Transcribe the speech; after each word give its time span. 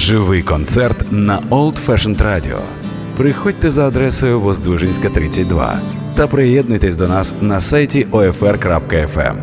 Живий 0.00 0.42
концерт 0.42 1.12
на 1.12 1.40
Old 1.50 1.76
Fashioned 1.86 2.16
Radio. 2.16 2.62
Приходьте 3.16 3.70
за 3.70 3.86
адресою 3.86 4.40
Воздвижинська, 4.40 5.10
32 5.10 5.80
та 6.16 6.26
приєднуйтесь 6.26 6.96
до 6.96 7.08
нас 7.08 7.42
на 7.42 7.60
сайті 7.60 8.04
OFR.FM. 8.04 9.36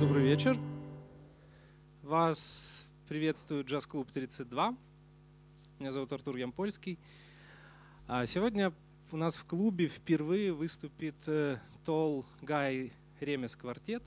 Добрый 0.00 0.22
вечер. 0.22 0.58
Вас 2.02 2.86
приветствует 3.08 3.66
джаз-клуб 3.66 4.06
32. 4.12 4.74
Меня 5.80 5.90
зовут 5.90 6.12
Артур 6.12 6.36
Ямпольский. 6.36 6.98
А 8.06 8.26
сегодня 8.26 8.72
у 9.10 9.16
нас 9.16 9.36
в 9.36 9.44
клубе 9.44 9.86
впервые 9.86 10.52
выступит 10.52 11.14
Тол 11.84 12.26
Гай 12.42 12.92
Ремес 13.20 13.56
квартет. 13.56 14.02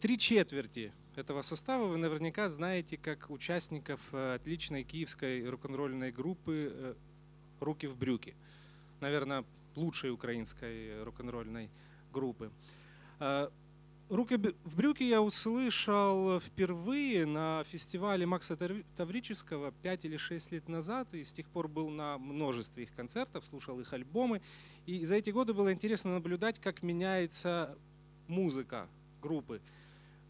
Три 0.00 0.18
четверти 0.18 0.92
этого 1.18 1.42
состава 1.42 1.86
вы 1.86 1.96
наверняка 1.96 2.48
знаете 2.48 2.96
как 2.96 3.30
участников 3.30 4.00
э, 4.12 4.34
отличной 4.34 4.84
киевской 4.84 5.48
рок-н-ролльной 5.48 6.12
группы 6.12 6.72
э, 6.72 6.94
«Руки 7.60 7.86
в 7.86 7.96
брюки». 7.96 8.34
Наверное, 9.00 9.44
лучшей 9.76 10.10
украинской 10.10 11.02
рок-н-ролльной 11.04 11.70
группы. 12.12 12.50
Э, 13.20 13.48
«Руки 14.08 14.36
в 14.36 14.76
брюки» 14.76 15.02
я 15.02 15.22
услышал 15.22 16.40
впервые 16.40 17.26
на 17.26 17.64
фестивале 17.64 18.26
Макса 18.26 18.56
Таврического 18.96 19.72
5 19.82 20.04
или 20.04 20.16
6 20.16 20.52
лет 20.52 20.68
назад, 20.68 21.14
и 21.14 21.24
с 21.24 21.32
тех 21.32 21.48
пор 21.48 21.68
был 21.68 21.88
на 21.88 22.18
множестве 22.18 22.84
их 22.84 22.94
концертов, 22.94 23.44
слушал 23.48 23.80
их 23.80 23.92
альбомы. 23.92 24.42
И 24.86 25.04
за 25.06 25.16
эти 25.16 25.30
годы 25.30 25.54
было 25.54 25.72
интересно 25.72 26.14
наблюдать, 26.14 26.60
как 26.60 26.82
меняется 26.82 27.78
музыка 28.28 28.88
группы. 29.22 29.60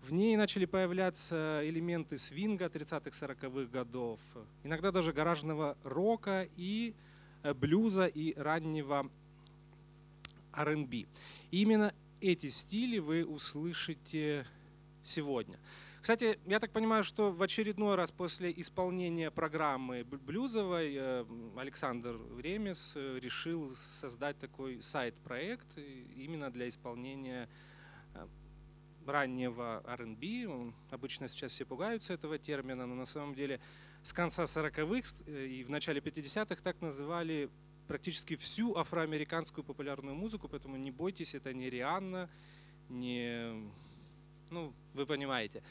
В 0.05 0.13
ней 0.13 0.37
начали 0.37 0.67
появляться 0.67 1.63
элементы 1.65 2.19
свинга 2.19 2.67
30-х, 2.67 3.27
40-х 3.27 3.71
годов, 3.71 4.21
иногда 4.63 4.93
даже 4.93 5.15
гаражного 5.15 5.79
рока 5.83 6.47
и 6.57 6.95
э, 7.43 7.55
блюза 7.55 8.05
и 8.05 8.35
раннего 8.35 9.11
R&B. 10.53 11.07
Именно 11.51 11.95
эти 12.21 12.51
стили 12.51 12.99
вы 12.99 13.25
услышите 13.25 14.45
сегодня. 15.03 15.59
Кстати, 16.03 16.39
я 16.45 16.61
так 16.61 16.71
понимаю, 16.71 17.03
что 17.03 17.33
в 17.33 17.43
очередной 17.43 17.95
раз 17.95 18.13
после 18.13 18.53
исполнения 18.55 19.31
программы 19.31 20.05
блюзовой 20.05 20.97
э, 20.99 21.25
Александр 21.57 22.21
Ремес 22.39 22.93
э, 22.95 23.19
решил 23.21 23.75
создать 23.77 24.39
такой 24.39 24.83
сайт-проект 24.83 25.79
именно 26.15 26.51
для 26.51 26.69
исполнения 26.69 27.49
раннего 29.09 29.83
R&B. 29.87 30.73
Обычно 30.91 31.29
сейчас 31.29 31.53
все 31.53 31.65
пугаются 31.65 32.15
этого 32.15 32.39
термина, 32.39 32.87
но 32.87 32.95
на 32.95 33.07
самом 33.07 33.35
деле 33.35 33.61
с 34.03 34.13
конца 34.13 34.45
40-х 34.45 35.07
с- 35.09 35.23
э, 35.27 35.47
и 35.47 35.65
в 35.65 35.71
начале 35.71 36.01
50-х 36.01 36.63
так 36.63 36.81
называли 36.81 37.49
практически 37.87 38.37
всю 38.37 38.77
афроамериканскую 38.77 39.65
популярную 39.65 40.15
музыку, 40.15 40.49
поэтому 40.49 40.77
не 40.77 40.91
бойтесь, 40.91 41.35
это 41.35 41.53
не 41.53 41.71
Рианна, 41.71 42.29
не... 42.89 43.71
Ну, 44.51 44.73
вы 44.95 45.07
понимаете. 45.07 45.63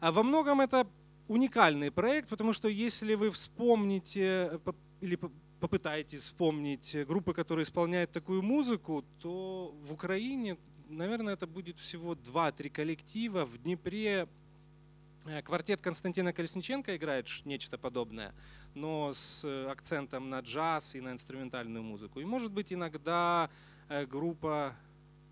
А 0.00 0.10
во 0.12 0.22
многом 0.22 0.60
это 0.60 0.86
уникальный 1.28 1.90
проект, 1.90 2.28
потому 2.28 2.52
что 2.52 2.68
если 2.68 3.14
вы 3.14 3.30
вспомните 3.30 4.50
э, 4.52 4.72
или 5.00 5.16
по- 5.16 5.32
попытаетесь 5.60 6.20
вспомнить 6.20 6.96
группы, 7.06 7.32
которые 7.32 7.62
исполняют 7.62 8.12
такую 8.12 8.42
музыку, 8.42 9.04
то 9.20 9.74
в 9.88 9.92
Украине, 9.92 10.56
наверное, 10.88 11.34
это 11.34 11.46
будет 11.46 11.78
всего 11.78 12.14
2-3 12.14 12.70
коллектива. 12.70 13.44
В 13.44 13.58
Днепре 13.58 14.28
э, 15.26 15.42
квартет 15.42 15.80
Константина 15.80 16.32
Колесниченко 16.32 16.96
играет 16.96 17.28
нечто 17.44 17.78
подобное, 17.78 18.34
но 18.74 19.12
с 19.12 19.44
э, 19.44 19.68
акцентом 19.70 20.30
на 20.30 20.40
джаз 20.40 20.94
и 20.94 21.00
на 21.00 21.12
инструментальную 21.12 21.82
музыку. 21.82 22.20
И, 22.20 22.24
может 22.24 22.52
быть, 22.52 22.72
иногда 22.72 23.50
э, 23.88 24.06
группа 24.06 24.74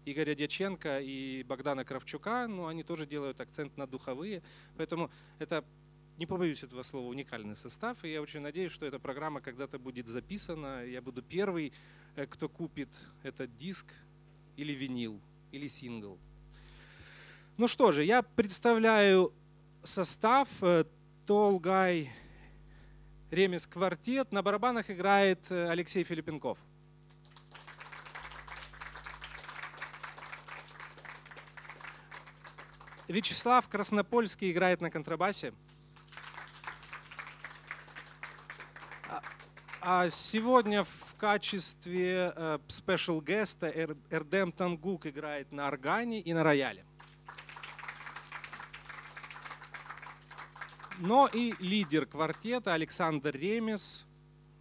Игоря 0.04 0.34
Дяченко 0.34 1.00
и 1.00 1.42
Богдана 1.44 1.84
Кравчука, 1.84 2.46
но 2.46 2.66
они 2.66 2.82
тоже 2.82 3.06
делают 3.06 3.40
акцент 3.40 3.76
на 3.76 3.86
духовые. 3.86 4.42
Поэтому 4.76 5.10
это, 5.38 5.64
не 6.18 6.26
побоюсь 6.26 6.62
этого 6.62 6.82
слова, 6.82 7.08
уникальный 7.08 7.56
состав. 7.56 8.04
И 8.04 8.12
я 8.12 8.20
очень 8.20 8.40
надеюсь, 8.40 8.72
что 8.72 8.84
эта 8.84 8.98
программа 8.98 9.40
когда-то 9.40 9.78
будет 9.78 10.06
записана. 10.06 10.84
Я 10.84 11.00
буду 11.00 11.22
первый, 11.22 11.72
кто 12.28 12.50
купит 12.50 12.88
этот 13.22 13.56
диск 13.56 13.86
или 14.56 14.72
винил, 14.72 15.20
или 15.54 15.68
сингл. 15.68 16.18
Ну 17.56 17.68
что 17.68 17.92
же, 17.92 18.02
я 18.04 18.22
представляю 18.22 19.32
состав 19.84 20.48
Guy 21.60 22.08
Ремес 23.30 23.66
квартет. 23.66 24.32
На 24.32 24.42
барабанах 24.42 24.90
играет 24.90 25.50
э, 25.50 25.68
Алексей 25.68 26.02
Филиппенков. 26.02 26.58
Вячеслав 33.08 33.68
Краснопольский 33.68 34.50
играет 34.50 34.80
на 34.80 34.90
контрабасе. 34.90 35.52
А- 39.08 39.22
А 39.80 40.08
сегодня 40.08 40.84
в 40.84 40.88
качестве 41.14 42.32
э, 42.34 42.58
special 42.68 43.22
геста 43.24 43.66
Эр- 43.68 43.96
Эрдем 44.10 44.52
Тангук 44.52 45.06
играет 45.06 45.52
на 45.52 45.68
органе 45.68 46.20
и 46.20 46.32
на 46.32 46.42
рояле. 46.42 46.84
Но 50.98 51.26
и 51.26 51.54
лидер 51.58 52.06
квартета 52.06 52.74
Александр 52.74 53.30
Ремес, 53.36 54.06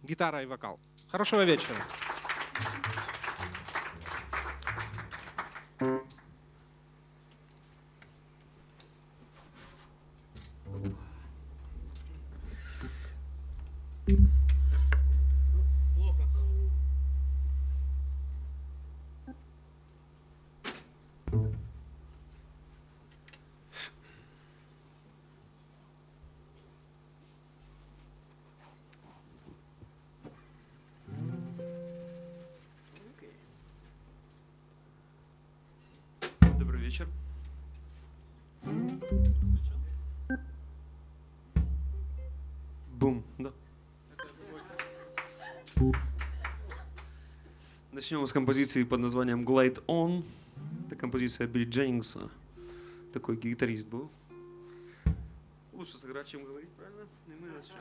гитара 0.02 0.42
и 0.42 0.46
вокал. 0.46 0.80
Хорошего 1.10 1.42
вечера. 1.44 1.76
Начнем 48.04 48.26
с 48.26 48.32
композиции 48.32 48.84
под 48.84 49.00
названием 49.00 49.46
Glide 49.46 49.82
On. 49.86 50.22
Это 50.84 50.94
композиция 50.94 51.46
Билли 51.46 51.64
Дженнингса. 51.64 52.28
Такой 53.14 53.34
гитарист 53.34 53.88
был. 53.88 54.10
Лучше 55.72 55.96
сыграть, 55.96 56.26
чем 56.26 56.44
говорить, 56.44 56.68
правильно? 56.76 57.06
И 57.28 57.30
мы 57.30 57.48
начнем. 57.48 57.76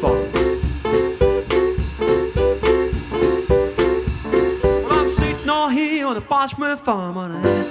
Bachelor. 0.00 0.28
Well, 4.82 4.92
I'm 4.92 5.10
sitting 5.10 5.48
on 5.48 5.72
here 5.72 6.06
on 6.06 6.14
the 6.14 6.20
Bachelor 6.20 6.76
farm, 6.76 7.16
and 7.16 7.32
I 7.34 7.70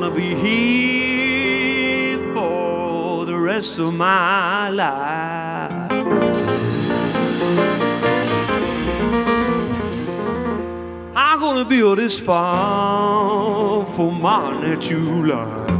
gonna 0.00 0.10
be 0.10 0.34
here 0.34 2.18
for 2.34 3.24
the 3.26 3.38
rest 3.38 3.78
of 3.78 3.94
my 3.94 4.68
life. 4.68 5.88
I'm 11.14 11.38
gonna 11.38 11.64
build 11.64 11.98
this 11.98 12.18
farm 12.18 13.86
for 13.94 14.10
my 14.10 14.60
natural 14.60 15.26
life. 15.26 15.70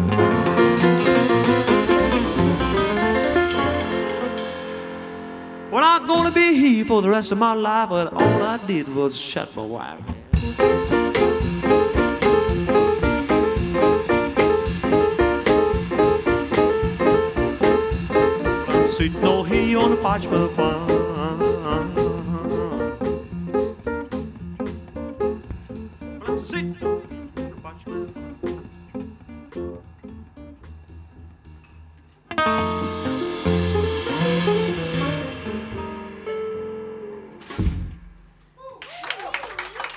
Well, 5.73 5.83
I'm 5.83 6.06
gonna 6.06 6.30
be 6.30 6.54
here 6.54 6.85
for 6.85 7.02
the 7.02 7.09
rest 7.09 7.33
of 7.33 7.38
my 7.38 7.54
life, 7.54 7.88
but 7.88 8.12
all 8.12 8.42
I 8.44 8.59
did 8.64 8.88
was 8.94 9.18
shut 9.18 9.56
my 9.56 9.62
wife. 9.64 10.94
on 19.75 19.92
the 19.92 19.98
parchment 19.98 20.51
farm. 20.56 20.89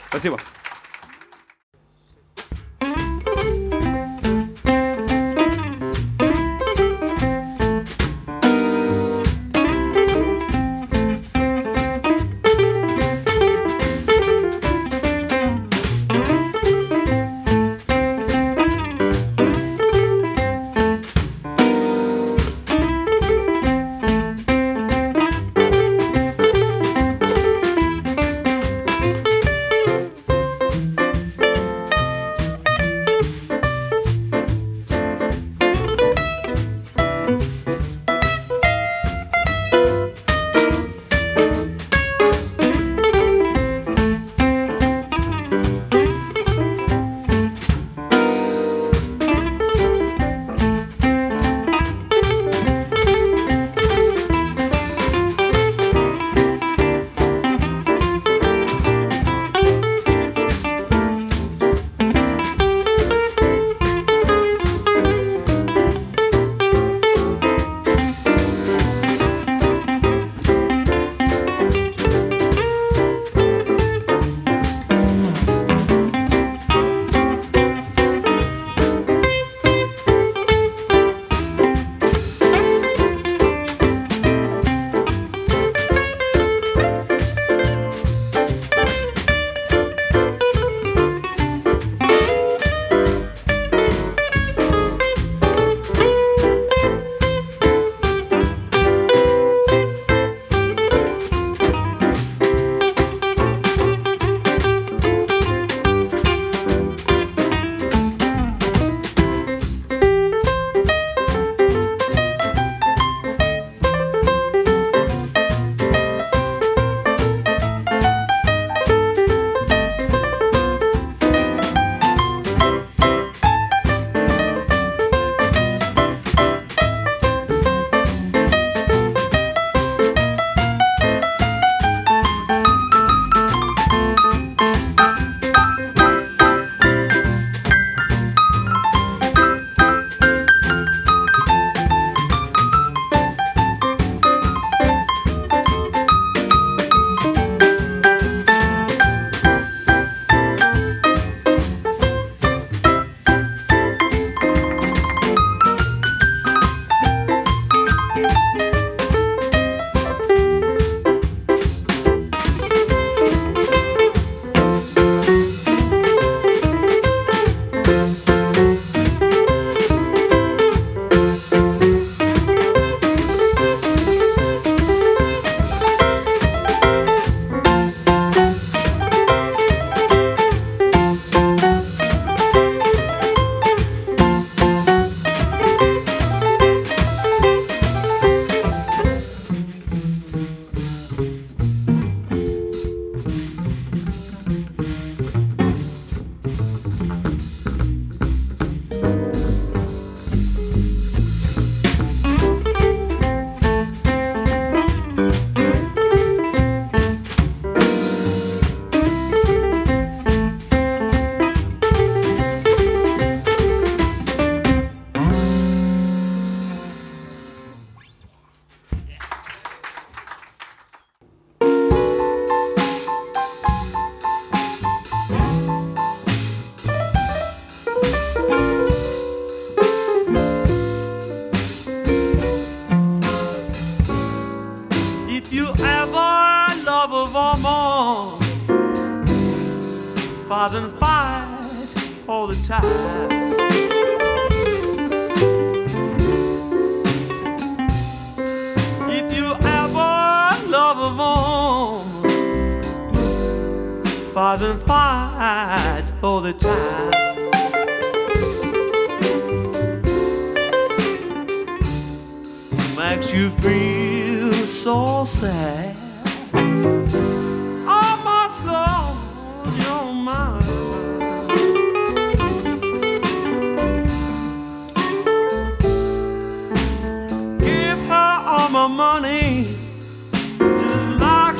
Спасибо. 0.08 0.55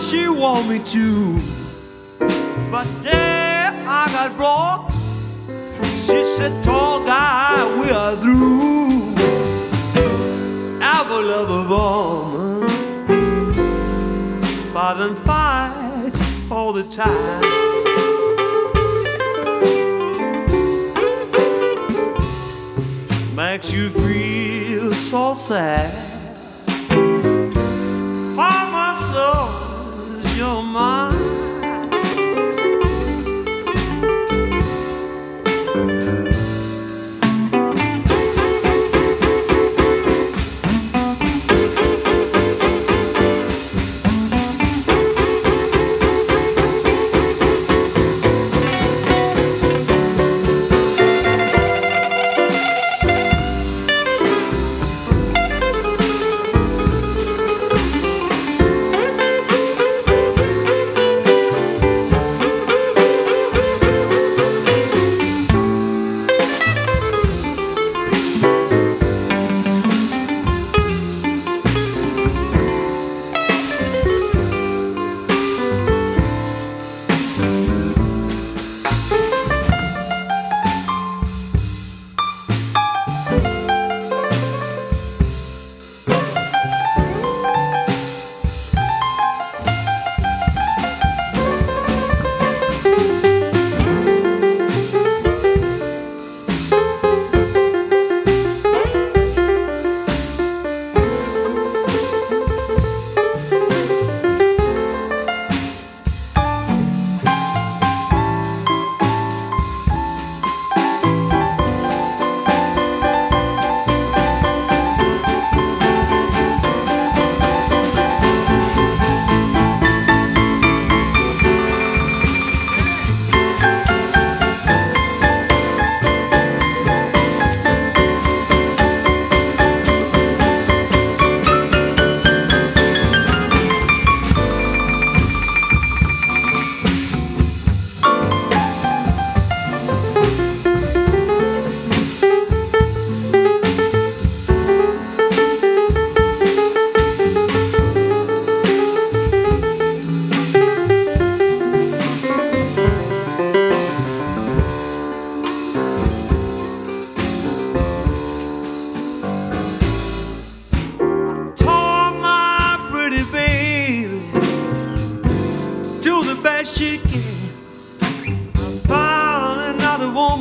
She 0.09 0.29
want 0.29 0.69
me 0.69 0.79
to. 0.79 1.37
But 2.71 2.87
there 3.03 3.73
I 3.85 4.07
got 4.15 4.37
broke. 4.37 4.91
She 6.05 6.23
said, 6.23 6.63
tall 6.63 7.03
guy, 7.05 7.65
we 7.81 7.89
are 7.91 8.15
through. 8.15 9.13
Ever 10.81 11.21
love 11.21 11.49
a 11.51 11.63
woman, 11.67 12.67
fight 14.73 14.97
and 14.97 15.17
fight 15.19 16.15
all 16.49 16.71
the 16.71 16.83
time. 16.83 17.41
Makes 23.35 23.71
you 23.73 23.89
feel 23.89 24.93
so 24.93 25.33
sad. 25.33 26.06
Your 30.37 30.61
mind. 30.61 31.36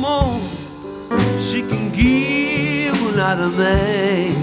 Woman 0.01 0.41
she 1.39 1.61
can 1.61 1.91
give 1.91 2.95
another 3.13 3.49
man. 3.49 4.35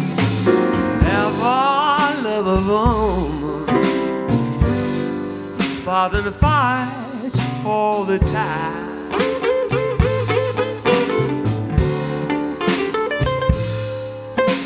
Ever 1.06 2.22
love 2.22 2.46
a 2.46 2.60
woman, 2.70 3.66
fight 5.84 6.14
and 6.14 6.34
fight 6.34 7.64
all 7.64 8.04
the 8.04 8.18
time. 8.18 8.94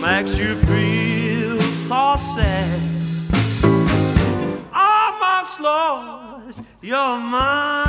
makes 0.00 0.38
you 0.38 0.56
feel 0.56 1.58
so 1.86 2.16
sad. 2.16 2.80
I 4.72 5.02
must 5.20 5.60
lose 5.60 6.66
your 6.80 7.18
mind. 7.18 7.87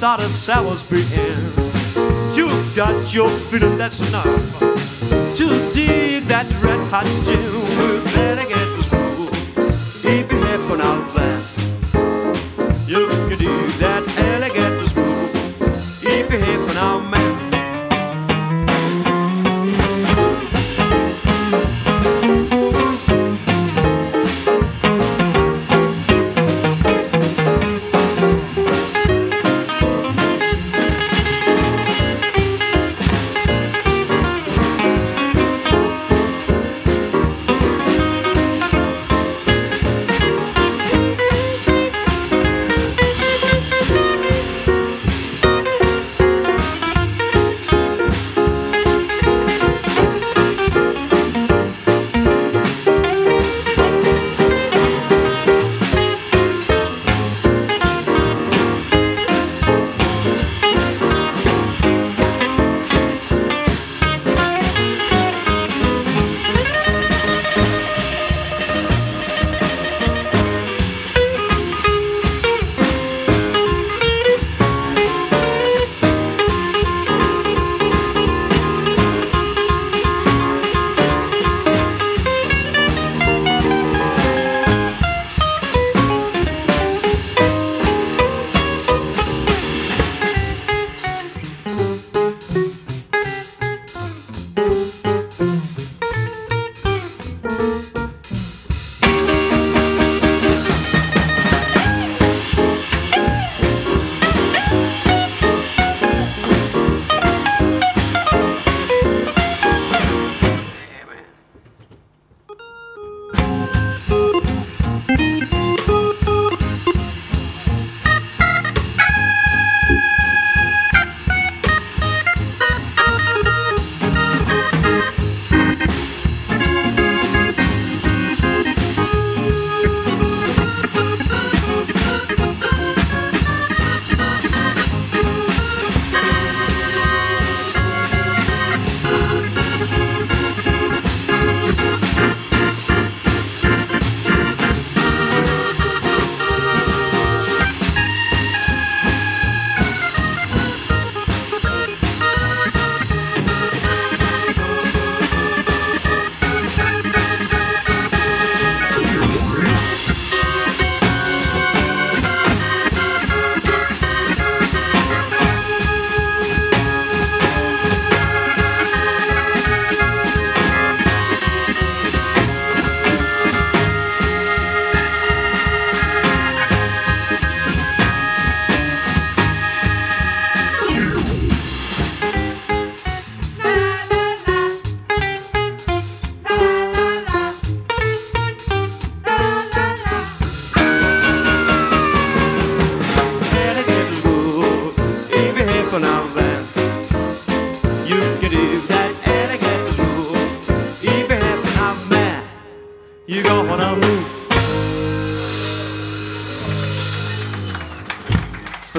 start 0.00 0.20
at 0.22 0.32
Salisbury 0.32 1.02
Inn. 1.12 1.52
You've 2.34 2.74
got 2.74 3.12
your 3.12 3.28
freedom, 3.28 3.76
that's 3.76 4.00
enough 4.08 4.24
to 5.36 5.72
dig 5.74 6.24
that 6.24 6.46
red 6.62 6.80
hot 6.88 7.04
gem. 7.26 7.49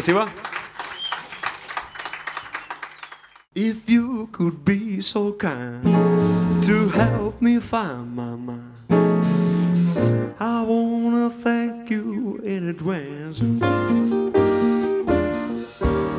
Спасибо. 0.01 0.29
If 3.55 3.89
you 3.89 4.29
could 4.33 4.65
be 4.65 5.01
so 5.01 5.33
kind 5.33 5.83
to 6.63 6.89
help 6.91 7.41
me 7.41 7.59
find 7.59 8.15
my 8.15 8.37
mind, 8.37 8.75
I 10.39 10.63
wanna 10.63 11.31
thank 11.31 11.91
you 11.91 12.39
in 12.45 12.69
advance. 12.69 13.41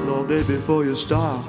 Lord, 0.08 0.28
day 0.30 0.44
before 0.44 0.84
you 0.84 0.96
start, 0.96 1.41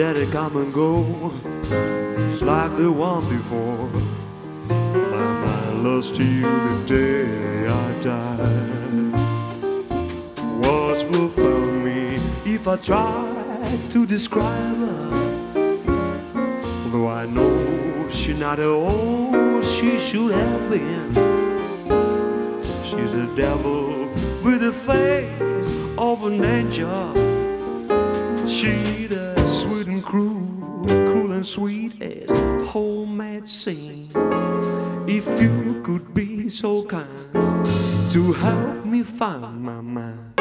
A 0.00 0.26
come 0.30 0.56
and 0.58 0.72
go? 0.72 1.32
It's 2.30 2.40
like 2.40 2.76
the 2.76 2.92
one 2.92 3.28
before. 3.28 3.88
My 4.68 5.32
mind 5.42 5.82
lost 5.82 6.14
to 6.14 6.24
you 6.24 6.42
the 6.42 6.84
day 6.86 7.66
I 7.66 7.92
died. 8.00 9.12
Words 10.62 11.04
will 11.04 11.28
fail 11.28 11.66
me 11.82 12.20
if 12.46 12.68
I 12.68 12.76
try 12.76 13.76
to 13.90 14.06
describe 14.06 14.76
her. 14.76 15.10
Although 16.84 17.08
I 17.08 17.26
know 17.26 18.08
she's 18.08 18.38
not 18.38 18.60
all 18.60 19.62
she 19.64 19.98
should 19.98 20.30
have 20.30 20.70
been. 20.70 21.12
She's 22.84 23.12
a 23.14 23.26
devil 23.34 24.06
with 24.44 24.60
the 24.60 24.72
face 24.72 25.72
of 25.98 26.22
an 26.22 26.44
angel. 26.44 27.14
She's 28.48 28.98
sweet 31.48 32.02
as 32.02 32.28
homemade 32.68 33.48
scene. 33.48 34.10
If 35.08 35.26
you 35.40 35.80
could 35.82 36.12
be 36.12 36.50
so 36.50 36.84
kind 36.84 37.08
to 38.10 38.32
help 38.34 38.84
me 38.84 39.02
find 39.02 39.62
my 39.62 39.80
mind, 39.80 40.34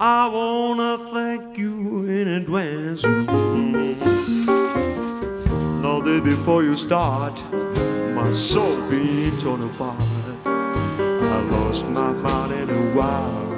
I 0.00 0.30
wanna 0.32 0.96
thank 1.12 1.58
you 1.58 2.06
in 2.06 2.28
advance. 2.28 3.02
Mm. 3.02 4.00
Now 5.82 6.00
that 6.00 6.24
before 6.24 6.62
you 6.62 6.74
start, 6.74 7.36
my 8.14 8.30
soul 8.30 8.80
being 8.88 9.36
torn 9.36 9.62
apart. 9.62 10.00
I 10.46 11.38
lost 11.50 11.84
my 11.84 12.12
mind 12.12 12.52
in 12.52 12.70
a 12.70 12.96
wild 12.96 13.49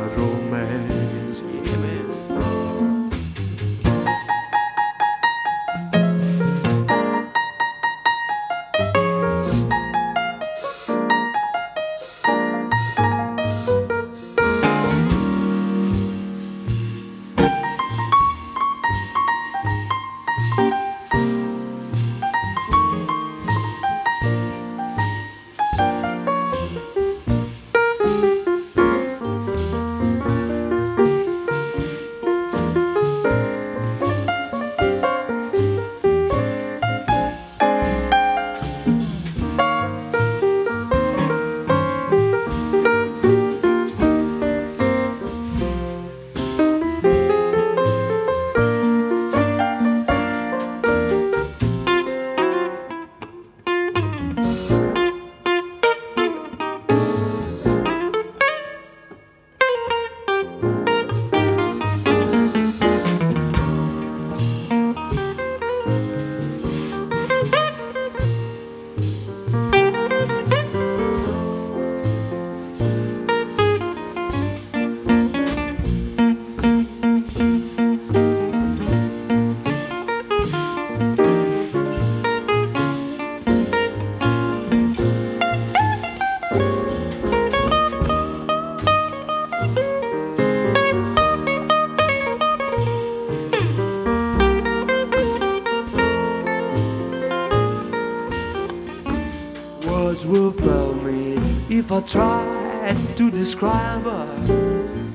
try 102.06 102.96
to 103.16 103.30
describe 103.30 104.02
her. 104.04 104.26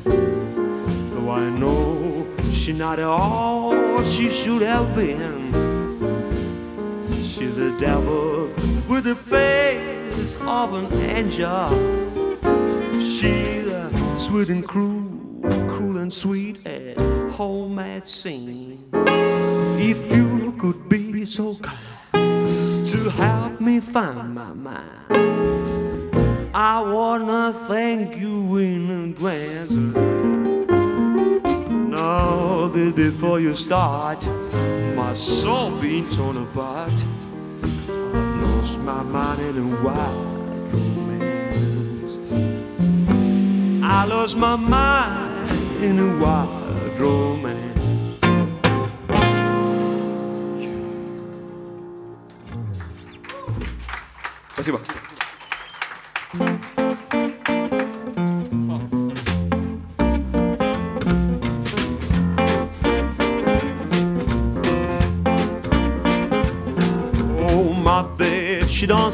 Though 0.04 1.30
I 1.30 1.50
know 1.50 2.28
she's 2.52 2.78
not 2.78 3.00
at 3.00 3.06
all 3.06 4.04
she 4.06 4.30
should 4.30 4.62
have 4.62 4.96
been. 4.96 5.52
She's 7.24 7.56
the 7.56 7.76
devil 7.80 8.50
with 8.88 9.04
the 9.04 9.16
face 9.16 10.36
of 10.42 10.74
an 10.74 10.94
angel. 11.16 11.70
She's 13.02 13.72
sweet 14.16 14.50
and 14.50 14.66
cruel, 14.66 15.12
cruel 15.68 15.98
and 15.98 16.14
sweet 16.14 16.66
as 16.66 16.98
homemade 17.36 18.08
scene. 18.08 18.90
If 19.80 20.12
you 20.12 20.54
could 20.60 20.90
be 20.90 21.26
so 21.26 21.56
kind 21.56 22.86
to 22.88 23.10
help 23.10 23.60
me 23.60 23.80
find 23.80 24.34
my 24.34 24.54
mind. 24.54 25.87
I 26.57 26.81
wanna 26.81 27.55
thank 27.66 28.16
you 28.16 28.57
in 28.59 28.91
advance. 28.91 29.73
Know 31.89 32.68
that 32.68 32.95
before 32.95 33.41
you 33.41 33.55
start, 33.55 34.27
my 34.95 35.12
soul 35.12 35.70
being 35.81 36.09
torn 36.11 36.37
apart. 36.37 36.93
I 37.93 38.41
lost 38.43 38.79
my 38.79 39.03
mind 39.03 39.41
in 39.41 39.57
a 39.59 39.83
wild 39.83 40.75
romance. 40.75 42.18
I 43.83 44.05
lost 44.05 44.37
my 44.37 44.57
mind 44.57 45.51
in 45.83 45.99
a 45.99 46.18
wild 46.23 47.01
romance. 47.01 47.62
Спасибо. 54.55 54.81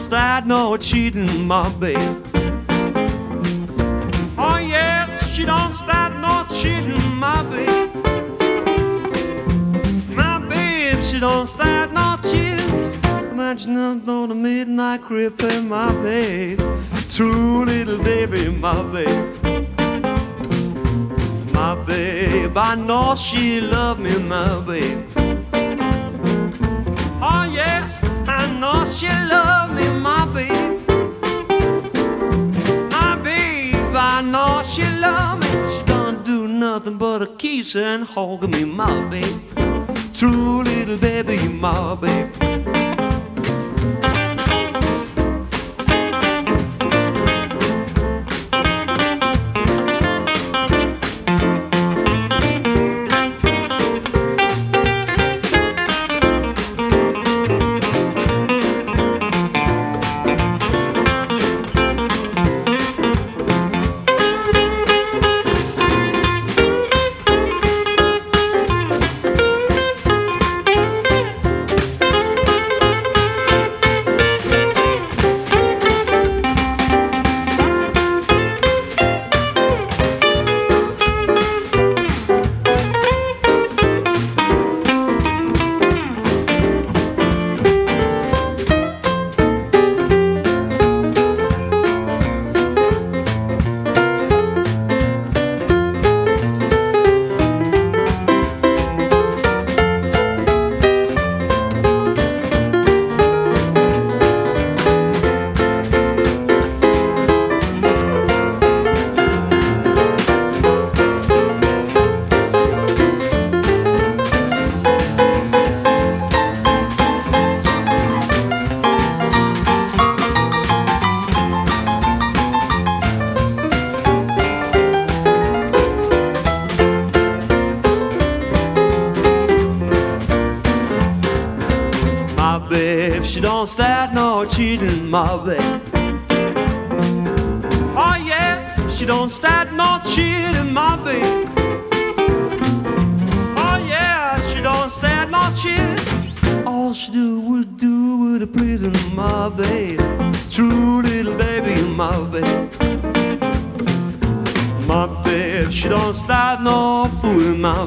Don't 0.04 0.10
start 0.10 0.46
no 0.46 0.76
cheating, 0.76 1.48
my 1.48 1.70
babe. 1.80 1.98
Oh, 4.38 4.58
yes, 4.58 5.30
she 5.30 5.46
don't 5.46 5.74
start 5.74 6.14
no 6.18 6.46
cheating, 6.54 7.16
my 7.16 7.42
babe. 7.44 7.96
My 10.14 10.40
babe, 10.50 11.02
she 11.02 11.20
don't 11.22 11.48
start 11.48 11.94
no 11.94 12.18
cheating. 12.22 12.92
Imagine 13.32 13.76
not 13.76 14.10
on 14.10 14.30
the 14.30 14.36
midnight 14.36 15.04
creeping, 15.04 15.70
my 15.70 15.92
babe. 16.04 16.60
True 17.08 17.64
little 17.64 18.04
baby, 18.04 18.50
my 18.50 18.84
babe. 18.92 19.36
My 21.54 21.76
babe, 21.76 22.58
I 22.58 22.76
know 22.76 23.16
she 23.16 23.62
love 23.62 24.00
me, 24.00 24.18
my 24.18 24.60
babe. 24.66 25.08
Oh 27.22 27.50
yes, 27.50 27.98
I 28.28 28.52
know 28.60 28.86
she 28.98 29.08
love 29.08 29.43
and 37.64 38.04
hug 38.04 38.50
me, 38.50 38.66
my 38.66 39.10
baby. 39.10 39.40
True 40.14 40.64
little 40.64 40.98
baby, 40.98 41.38
my 41.48 41.96
baby. 41.96 42.83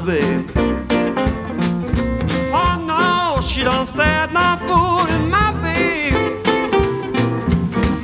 Babe. 0.07 0.49
Oh 2.55 2.77
no, 2.87 3.43
she 3.43 3.65
don't 3.65 3.87
stand 3.87 4.33
no 4.33 4.57
in 5.11 5.29
my 5.29 5.51
babe. 5.61 6.47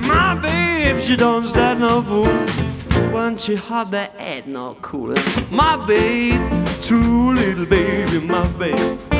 My 0.04 0.34
babe, 0.34 1.00
she 1.00 1.14
don't 1.14 1.46
stand 1.46 1.78
no 1.78 2.02
fool. 2.02 2.26
When 3.12 3.38
she 3.38 3.54
had 3.54 3.92
the 3.92 4.06
head 4.18 4.48
no 4.48 4.74
coolin'. 4.82 5.22
My 5.48 5.76
babe, 5.86 6.40
true 6.80 7.34
little 7.34 7.66
baby, 7.66 8.18
my 8.18 8.48
babe. 8.58 9.11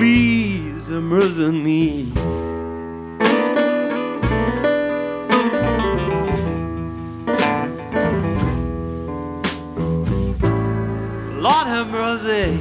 Please 0.00 0.86
have 0.86 1.02
mercy 1.02 1.44
on 1.44 1.62
me. 1.62 2.04
Lord 11.38 11.66
have 11.66 11.90
mercy. 11.90 12.58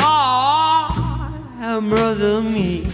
Lord 0.00 0.94
have 1.60 1.82
mercy 1.84 2.24
on 2.24 2.52
me. 2.52 2.89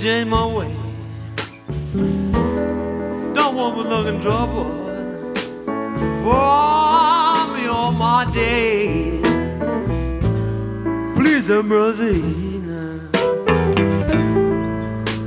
Change 0.00 0.30
my 0.30 0.46
way. 0.46 0.74
Don't 3.34 3.54
want 3.54 3.76
me 3.76 3.82
looking 3.84 4.22
trouble. 4.22 4.64
For 6.24 7.54
me 7.54 7.66
all 7.66 7.92
my 7.92 8.26
days. 8.32 9.20
Please 11.14 11.48
have 11.48 11.66
mercy. 11.66 12.22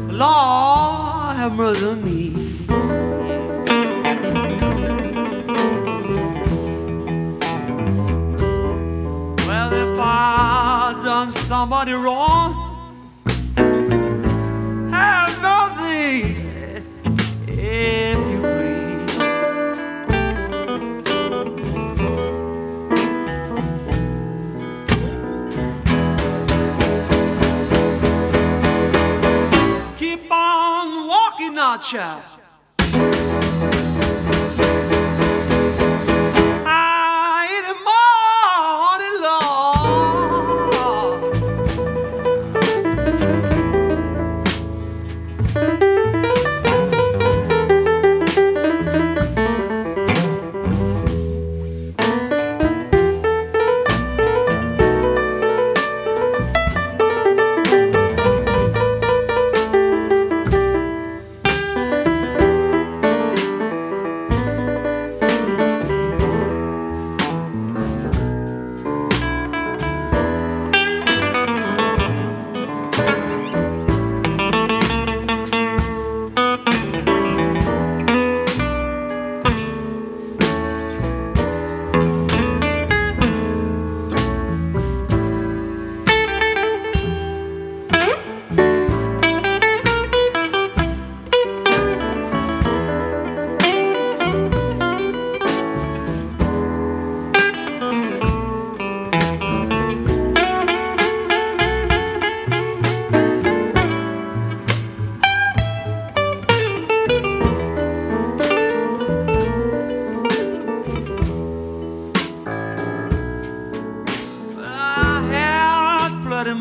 Lord, 0.10 1.36
have 1.38 1.54
mercy 1.54 1.86
on 1.86 2.04
me. 2.04 2.34
Well, 9.48 9.72
if 9.72 10.00
I 10.00 11.00
done 11.04 11.32
somebody 11.34 11.94
wrong, 11.94 12.53
walking 31.94 32.23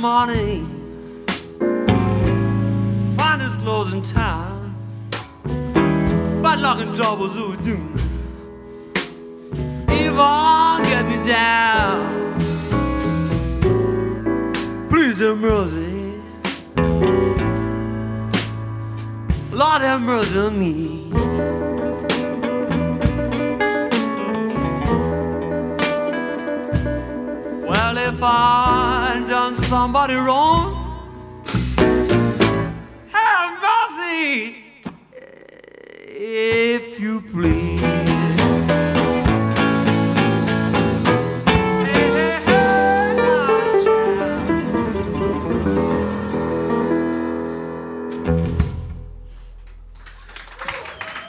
money, 0.03 0.67
finest 3.17 3.57
clothes 3.61 3.93
in 3.93 4.03
town, 4.03 4.75
but 6.43 6.59
luck 6.59 6.81
and 6.81 6.93
troubles 6.97 7.33
who 7.37 7.57
do. 7.59 7.79
Even 9.95 10.83
get 10.91 11.07
me 11.07 11.19
down. 11.25 12.37
Please 14.91 15.19
have 15.21 15.39
mercy. 15.39 16.21
Lord 19.53 19.83
have 19.83 20.03
mercy 20.03 20.39
on 20.41 20.59
me. 20.59 21.13
Well, 27.69 27.97
if 27.99 28.21
I 28.21 28.92
somebody 29.72 30.16
wrong, 30.16 30.74
have 33.12 33.62
mercy, 33.62 34.58
if 36.06 37.00
you 37.00 37.22
please. 37.22 37.80
Hey, 41.86 42.10
hey, 42.18 42.42
hey, 42.46 43.14
now, 43.16 43.84
child. 43.84 44.52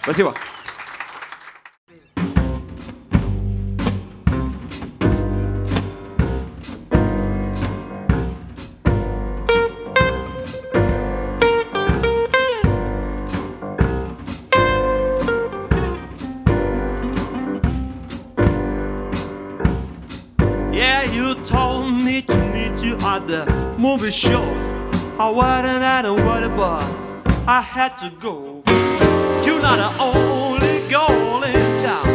Спасибо. 0.03 0.41
Movie. 24.04 24.34
I 25.18 25.30
wasn't 25.30 25.84
at 25.84 26.06
a 26.06 26.14
worry, 26.14 26.49
but 26.49 26.84
I 27.47 27.62
had 27.62 27.97
to 27.99 28.10
go. 28.20 28.62
You're 29.45 29.62
not 29.62 29.78
the 29.78 29.91
only 30.01 30.86
girl 30.89 31.43
in 31.43 31.82
town. 31.82 32.06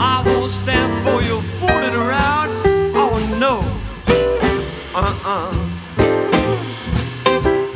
I 0.00 0.22
won't 0.24 0.50
stand 0.50 1.06
for 1.06 1.22
you 1.22 1.42
fooling 1.58 1.94
around. 1.94 2.50
Oh 2.94 3.18
no. 3.38 3.60
Uh-uh. 4.94 5.52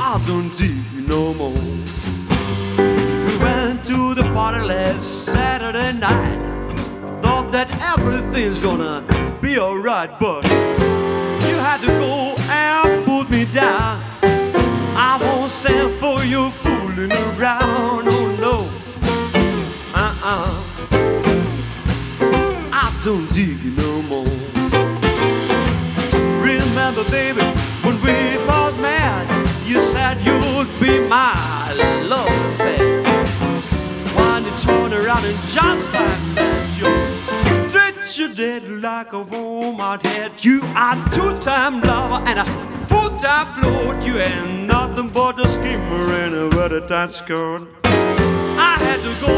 I 0.00 0.24
don't 0.26 0.56
do 0.56 0.66
you 0.66 1.02
no 1.02 1.34
more. 1.34 1.52
We 3.26 3.36
went 3.38 3.84
to 3.86 4.14
the 4.14 4.24
party 4.32 4.64
last 4.64 5.26
Saturday 5.26 5.92
night. 5.92 6.40
Thought 7.20 7.52
that 7.52 7.68
everything's 7.92 8.58
gonna 8.60 9.02
be 9.42 9.58
alright, 9.58 10.10
but 10.18 10.44
you 10.44 11.56
had 11.68 11.80
to 11.82 11.88
go 11.88 12.33
hold 13.24 13.30
me 13.30 13.44
down. 13.52 14.02
I 14.96 15.18
won't 15.20 15.50
stand 15.50 15.98
for 16.00 16.24
you 16.24 16.50
fooling 16.50 17.12
around. 17.12 18.08
Oh 18.08 18.36
no, 18.40 18.68
uh 19.94 20.14
uh. 20.22 20.62
I 22.72 23.00
don't 23.04 23.32
dig 23.32 23.60
you 23.62 23.72
no 23.72 24.02
more. 24.02 24.24
Remember, 26.40 27.04
baby, 27.10 27.42
when 27.82 27.96
we 28.02 28.36
was 28.46 28.76
mad, 28.78 29.26
you 29.66 29.80
said 29.80 30.20
you'd 30.22 30.68
be 30.80 31.00
my 31.08 31.72
love. 32.02 32.58
Babe. 32.58 33.06
Why 34.14 34.38
you 34.38 34.52
turn 34.58 34.92
around 34.92 35.24
and 35.24 35.38
just 35.48 35.92
like 35.92 36.34
that, 36.34 36.78
you 36.78 37.14
you 38.16 38.32
did 38.32 38.68
like 38.80 39.12
a 39.12 39.22
woman 39.22 39.98
head. 40.00 40.32
you. 40.44 40.62
are 40.76 40.94
two-time 41.10 41.80
lover 41.80 42.22
and 42.28 42.38
a 42.38 42.83
boats 42.94 43.24
I 43.24 43.42
float, 43.54 44.04
you 44.06 44.18
ain't 44.18 44.66
nothing 44.66 45.08
but 45.08 45.40
a 45.44 45.48
skimmer 45.48 46.04
in 46.24 46.32
a 46.44 46.46
weather 46.56 46.82
tight 46.86 47.12
skirt. 47.14 47.62
I 48.70 48.74
had 48.86 49.00
to 49.06 49.12
go 49.26 49.34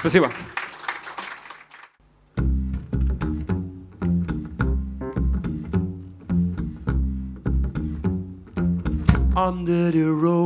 Спасибо. 0.00 0.30
Under 9.36 9.90
the 9.90 10.04
road. 10.10 10.39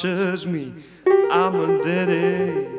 touches 0.00 0.46
me, 0.46 0.72
I'm 1.30 1.54
a 1.56 1.82
dead. 1.82 2.69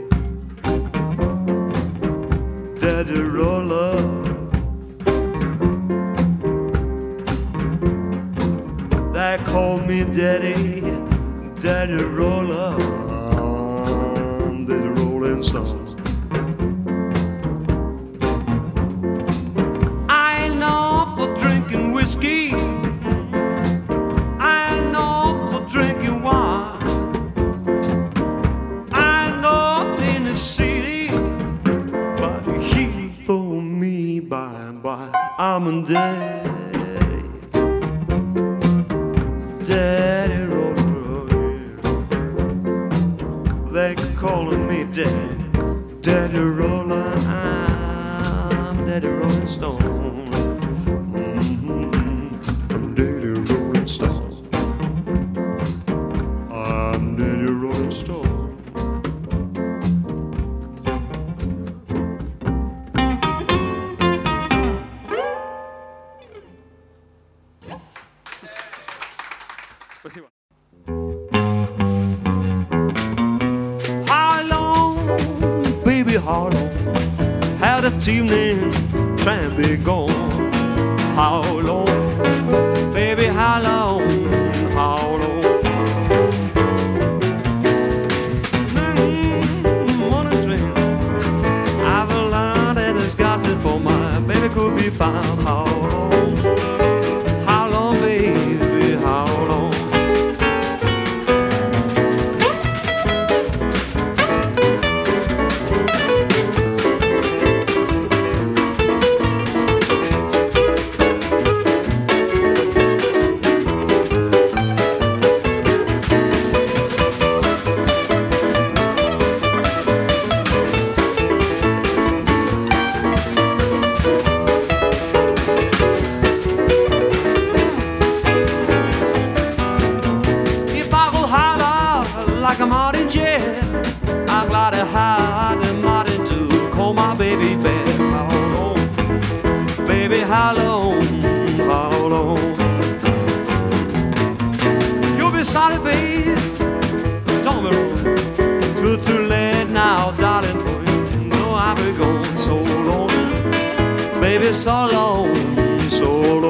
Baby, 154.41 154.53
so 154.53 154.87
long, 154.87 155.87
so 155.87 156.40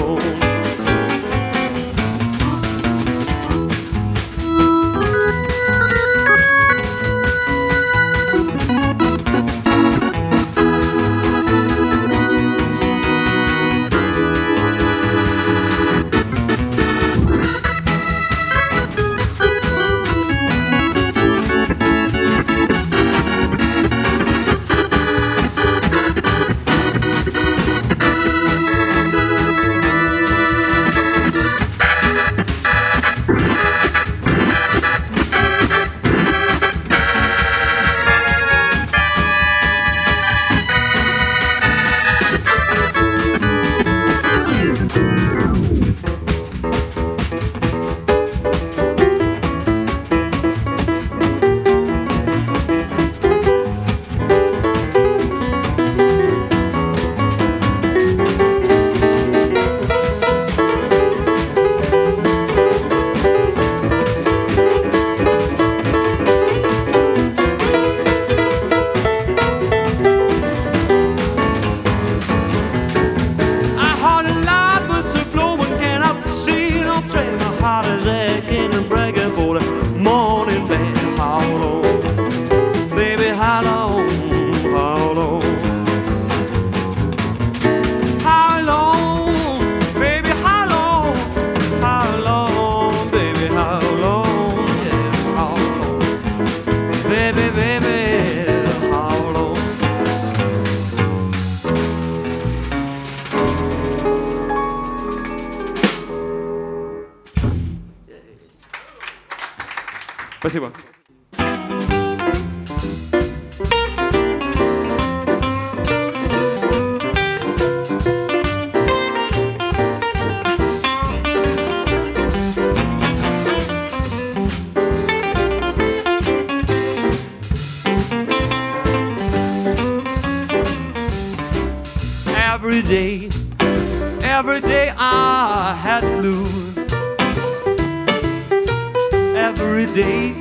day, 139.94 140.32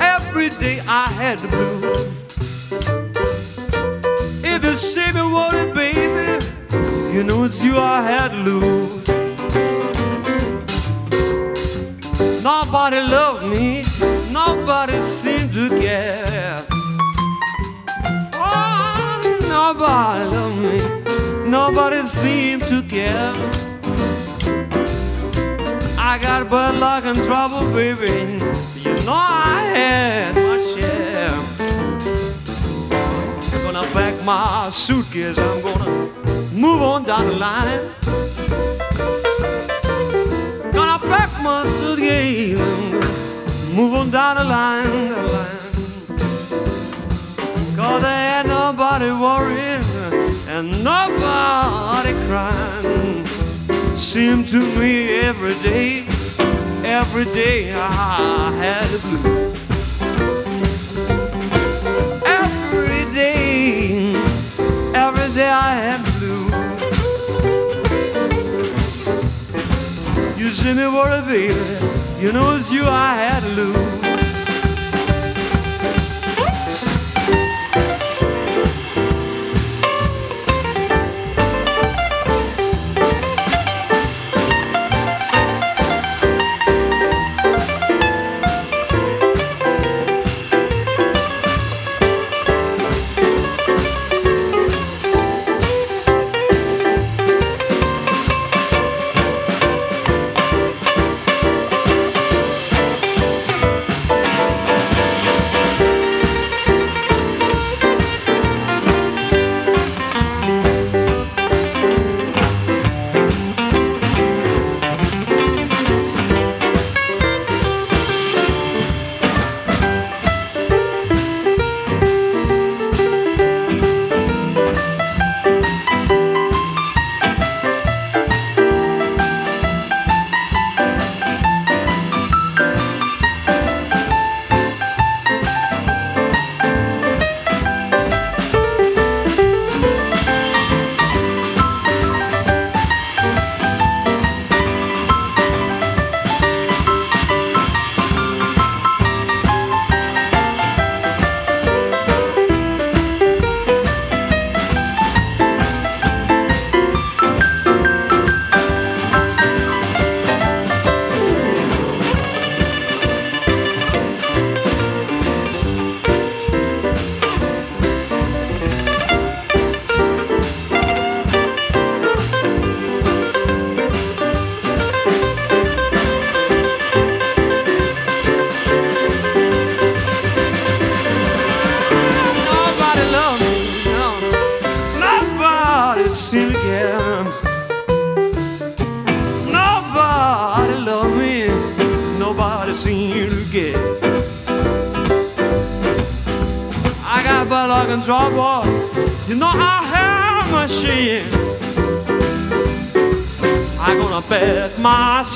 every 0.00 0.48
day 0.58 0.80
I 0.88 1.08
had 1.14 1.38
the 1.38 1.48
blues. 1.48 1.84
If 4.42 4.64
you 4.64 4.76
say 4.76 5.12
me 5.12 5.22
what 5.22 5.54
it, 5.54 5.72
baby, 5.72 6.44
you 7.14 7.22
know 7.22 7.44
it's 7.44 7.62
you 7.62 7.76
I 7.76 8.02
had 8.02 8.32
to 8.32 8.36
lose. 8.38 9.08
Nobody 12.42 13.00
loved 13.00 13.46
me, 13.46 13.84
nobody 14.32 15.00
seemed 15.02 15.52
to 15.52 15.68
care. 15.80 16.64
Oh, 18.34 19.38
nobody 19.48 20.24
loved 20.24 20.58
me, 20.60 21.48
nobody 21.48 22.02
seemed 22.08 22.62
to 22.64 22.82
care. 22.82 23.55
I 26.16 26.18
got 26.18 26.48
bad 26.48 26.76
luck 26.80 27.04
and 27.04 27.18
trouble, 27.26 27.70
baby. 27.74 28.42
You 28.80 28.94
know 29.04 29.12
I 29.12 29.60
had 29.76 30.34
my 30.34 30.58
share. 30.72 31.28
I'm 33.52 33.62
gonna 33.62 33.86
pack 33.92 34.24
my 34.24 34.70
suitcase, 34.70 35.36
I'm 35.36 35.60
gonna 35.60 35.90
move 36.54 36.80
on 36.80 37.04
down 37.04 37.26
the 37.26 37.36
line. 37.36 37.90
Gonna 40.72 40.98
pack 41.00 41.30
my 41.42 41.66
suitcase, 41.66 42.56
move 43.74 43.92
on 43.92 44.10
down 44.10 44.36
the 44.36 44.44
line, 44.44 45.10
the 45.10 45.22
line. 45.36 45.76
Cause 47.76 48.00
there 48.00 48.38
ain't 48.38 48.48
nobody 48.48 49.10
worrying 49.10 49.84
and 50.48 50.82
nobody 50.82 52.12
crying. 52.26 53.25
Seem 53.96 54.44
to 54.44 54.58
me 54.78 55.20
every 55.20 55.54
day, 55.62 56.06
every 56.84 57.24
day 57.24 57.72
I 57.74 58.52
had 58.52 58.86
the 58.90 58.98
blues. 58.98 59.56
Every 62.26 63.04
day, 63.14 64.14
every 64.94 65.34
day 65.34 65.48
I 65.48 65.74
had 65.80 66.04
the 66.04 66.12
blues. 66.18 66.52
You 70.38 70.50
see 70.50 70.74
me 70.74 70.86
worry, 70.88 71.22
baby, 71.22 71.54
you 72.20 72.32
know 72.32 72.56
it's 72.56 72.70
you 72.70 72.84
I 72.84 73.14
had 73.16 73.40
to 73.40 73.48
lose. 73.48 74.05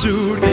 My 0.02 0.49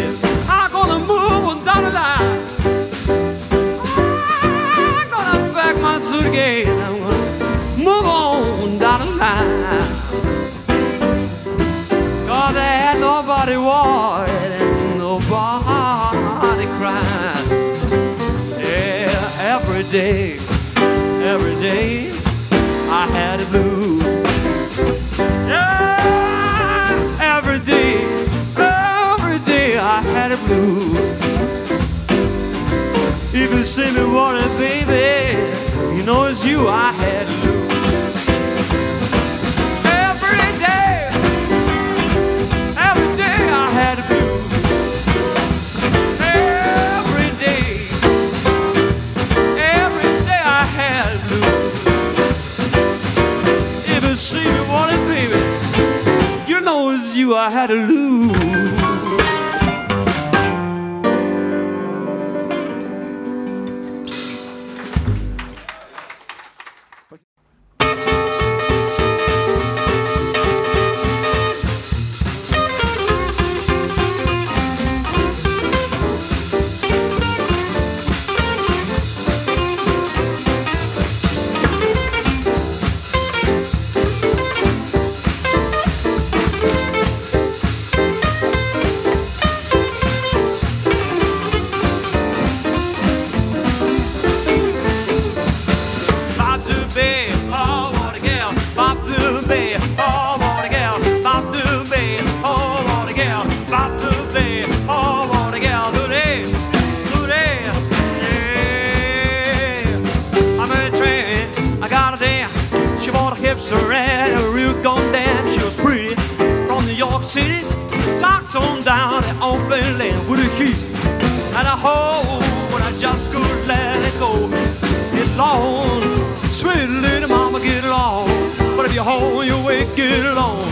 sweet 126.57 126.89
little 126.89 127.29
mama, 127.29 127.59
get 127.59 127.83
along. 127.83 128.27
But 128.75 128.87
if 128.87 128.93
you 128.95 129.03
hold 129.03 129.45
your 129.45 129.63
way, 129.63 129.85
get 129.95 130.25
along. 130.25 130.65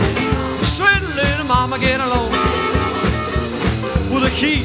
Sweet 0.64 1.02
little 1.14 1.46
mama, 1.46 1.78
get 1.78 2.00
along. 2.00 2.32
With 4.10 4.24
a 4.26 4.32
key 4.34 4.64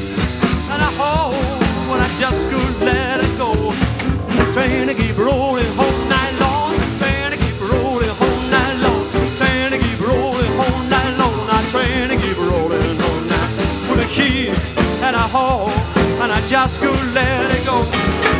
and 0.72 0.82
a 0.82 0.90
hole, 0.98 1.38
but 1.86 2.00
I 2.02 2.08
just 2.18 2.40
couldn't 2.50 2.80
let 2.80 3.20
it 3.22 3.38
go. 3.38 3.52
The 4.34 4.44
train 4.52 4.88
to 4.88 4.94
keep 4.94 5.16
rolling 5.16 5.70
whole 5.78 6.00
night 6.10 6.34
long. 6.42 6.74
Train 6.98 7.30
keep 7.38 7.58
rolling 7.70 8.14
whole 8.20 8.42
night 8.50 8.78
long. 8.82 9.06
Train 9.38 9.70
keep 9.78 10.00
rolling 10.00 10.52
whole 10.58 10.82
night 10.90 11.14
long. 11.22 11.38
I 11.56 11.62
train 11.70 12.08
keep 12.18 12.38
rolling 12.50 12.98
all 13.06 13.20
night. 13.30 13.52
With 13.88 14.06
a 14.06 14.08
key 14.10 14.48
and 15.06 15.14
a 15.14 15.26
hole, 15.36 15.70
and 16.20 16.32
I 16.32 16.40
just 16.48 16.80
couldn't 16.80 17.14
let 17.14 17.48
it 17.56 17.64
go. 17.64 18.31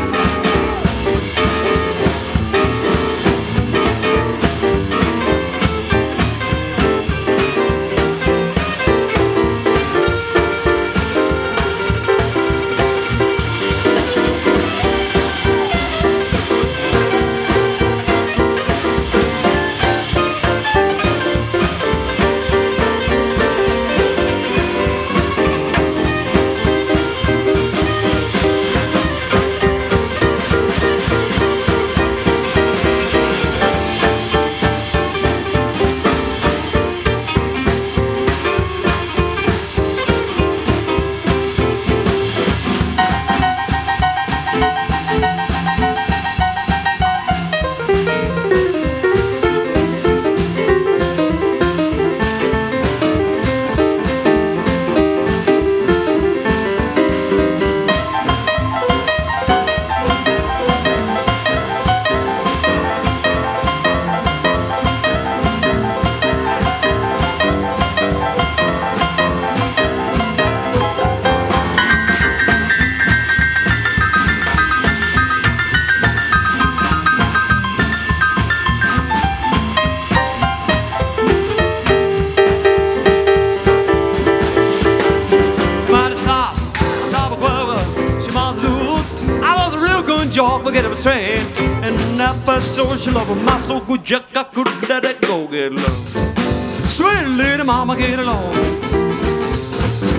Little 97.62 97.74
mama, 97.74 97.97
get 97.97 98.18
along. 98.18 98.52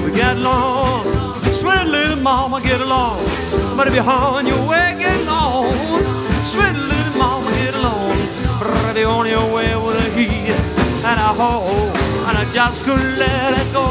We 0.06 0.11
get 0.11 0.38
along. 0.38 1.03
Sweet 1.52 1.86
little 1.88 2.22
mama, 2.22 2.61
get 2.61 2.80
along. 2.80 3.20
But 3.76 3.88
if 3.88 3.95
you're 3.95 4.10
on 4.10 4.48
your 4.48 4.65
way, 4.65 4.95
get 4.98 5.20
along. 5.22 5.74
Sweet 6.45 6.74
little 6.74 7.18
mama, 7.18 7.52
get 7.52 7.74
along. 7.76 8.15
But 8.60 8.91
if 8.91 8.98
you're 8.98 9.11
on 9.11 9.26
your 9.28 9.53
way 9.53 9.76
with 9.76 10.06
a 10.06 10.10
heat 10.18 10.56
and 11.10 11.20
a 11.20 11.34
hoe, 11.41 11.91
and 12.28 12.38
I 12.38 12.45
just 12.53 12.84
couldn't 12.84 13.20
let 13.20 13.52
it 13.60 13.74
go. 13.74 13.88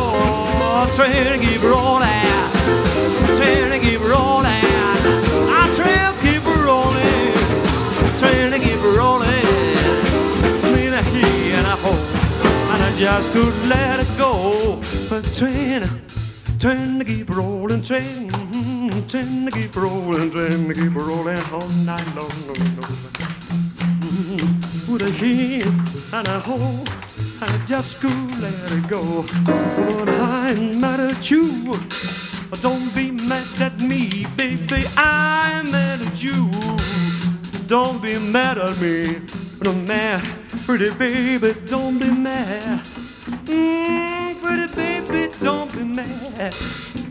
Train 0.97 1.25
to 1.33 1.39
keep 1.47 1.63
rolling. 1.63 2.09
Train 3.37 3.71
to 3.71 3.79
keep 3.79 4.01
rolling. 4.01 4.62
Just 13.03 13.33
couldn't 13.33 13.69
let 13.69 13.99
it 13.99 14.17
go. 14.17 14.81
But 15.11 15.25
train, 15.35 15.83
train 16.61 17.01
to 17.01 17.05
keep 17.05 17.29
rolling, 17.31 17.83
train, 17.83 18.31
train 19.09 19.45
to 19.45 19.51
keep 19.51 19.75
rolling, 19.75 20.31
train 20.31 20.69
to 20.69 20.75
keep 20.75 20.95
rolling 20.95 21.43
all 21.53 21.67
night 21.85 22.07
long. 22.15 22.31
Mm, 23.99 24.89
With 24.89 25.03
a 25.03 25.11
hit 25.11 25.67
and 26.13 26.29
a 26.29 26.39
hole, 26.39 26.85
I 27.41 27.51
just 27.67 27.99
couldn't 28.01 28.41
let 28.41 28.55
it 28.71 28.89
go. 28.89 29.25
But 29.47 30.09
I 30.09 30.53
ain't 30.53 30.77
mad 30.77 31.01
at 31.01 31.29
you. 31.29 31.75
Don't 32.63 32.95
be 32.95 33.11
mad 33.11 33.61
at 33.61 33.81
me, 33.81 34.27
baby. 34.37 34.85
I'm 34.97 35.73
mad 35.73 36.03
at 36.03 36.23
you. 36.23 36.53
Don't 37.67 38.01
be 38.01 38.17
mad 38.21 38.59
at 38.59 38.81
me. 38.81 39.23
No 39.61 39.73
mad, 39.73 40.23
pretty 40.67 40.91
baby. 40.95 41.57
Don't 41.67 41.99
be 41.99 42.09
mad. 42.09 42.92
Mm, 43.53 44.41
pretty 44.43 44.75
baby, 44.75 45.33
don't 45.41 45.71
be 45.73 45.85
mad. 45.85 46.55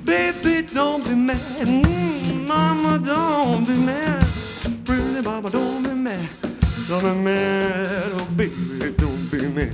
Baby, 0.04 0.68
don't 0.74 1.04
be 1.04 1.14
mad. 1.14 1.38
Mm, 1.68 2.48
mama, 2.48 3.00
don't 3.00 3.66
be 3.68 3.74
mad. 3.74 4.26
Pretty 4.84 5.22
mama, 5.22 5.50
don't 5.50 5.84
be 5.84 5.94
mad. 5.94 6.28
Don't 6.88 7.04
be 7.04 7.14
mad, 7.24 8.12
oh 8.16 8.28
baby, 8.36 8.92
don't 8.98 9.32
be 9.32 9.48
mad. 9.48 9.74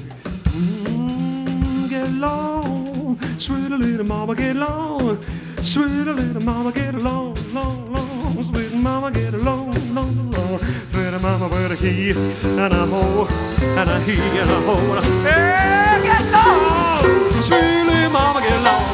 Mm, 0.54 1.90
get 1.90 2.08
along, 2.10 3.18
sweet 3.38 3.70
little 3.72 4.06
mama, 4.06 4.36
get 4.36 4.56
along. 4.56 5.18
Sweet 5.64 6.06
little 6.06 6.44
mama, 6.44 6.72
get 6.72 6.94
along, 6.96 7.36
long, 7.54 7.92
long. 7.92 8.44
Sweet 8.44 8.74
mama, 8.74 9.10
get 9.12 9.34
along, 9.34 9.72
long, 9.96 10.32
long. 10.32 10.60
Sweet 11.18 11.24
mama, 11.32 11.48
with 11.48 11.72
a 11.72 11.78
key 11.78 12.12
and 12.12 12.74
a 12.74 12.86
hoe, 12.86 13.26
and 13.80 13.90
a 13.90 14.00
he 14.02 14.14
and 14.38 14.52
a 14.52 14.60
hoe. 14.68 14.78
and 14.78 15.00
a- 15.00 15.28
Hey, 15.28 16.04
get 16.04 16.22
along, 16.30 17.42
sweet 17.42 17.86
little 17.90 18.12
mama, 18.12 18.40
get 18.42 18.54
along. 18.62 18.86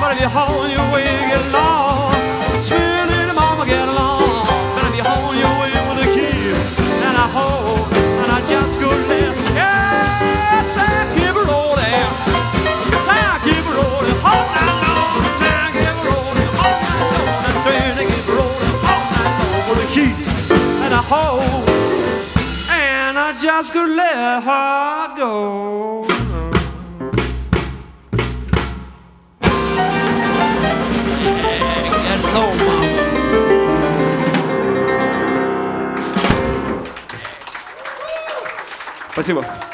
But 0.00 0.12
if 0.14 0.20
you're 0.20 0.30
hauling 0.30 0.72
your 0.72 0.90
way, 0.92 1.04
get 1.30 1.40
along. 1.46 2.12
Sweet 2.64 3.06
little 3.06 3.34
mama, 3.36 3.64
get 3.66 3.86
along. 3.88 4.19
a 20.99 21.01
hoe, 21.01 21.41
and 22.69 23.17
I 23.17 23.33
just 23.41 23.73
could 23.73 23.89
let 23.89 24.43
her 24.43 25.15
go. 25.17 26.05
Yeah, 31.41 31.91
get 32.03 32.19
low, 32.33 32.49
mama. 32.65 32.89
Спасибо. 39.11 39.68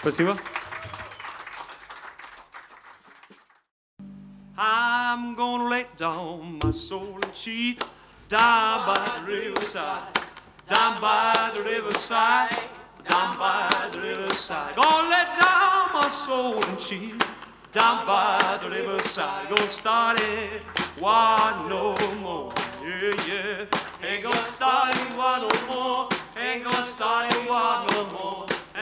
Спасибо. 0.00 0.36
I'm 4.56 5.34
gonna 5.34 5.68
lay 5.68 5.86
down 5.96 6.60
my 6.62 6.70
soul 6.70 7.18
and 7.22 7.34
cheat 7.34 7.82
down 8.28 8.86
by 8.86 9.20
the 9.20 9.32
riverside, 9.32 10.14
down 10.66 11.00
by 11.00 11.50
the 11.54 11.62
riverside, 11.62 12.50
down 13.08 13.36
by 13.38 13.68
the 13.92 13.98
riverside. 13.98 14.76
Gonna 14.76 15.08
lay 15.08 15.26
down 15.40 15.92
my 15.92 16.08
soul 16.10 16.62
and 16.62 16.78
cheat 16.78 17.22
down 17.72 18.06
by 18.06 18.58
the 18.62 18.70
riverside. 18.70 19.48
Gonna 19.48 19.68
start 19.68 20.20
it 20.20 20.62
one 21.00 21.68
no 21.68 21.96
more, 22.22 22.50
yeah 22.82 23.14
yeah. 23.26 23.66
Ain't 24.08 24.22
gonna 24.22 24.44
start 24.44 24.94
it 24.94 25.16
one 25.16 25.42
no 25.42 25.50
more. 25.68 26.08
Ain't 26.38 26.64
gonna 26.64 26.84
start 26.84 27.32
it 27.32 27.48
one 27.50 27.86
no 27.88 28.06
more. 28.12 28.37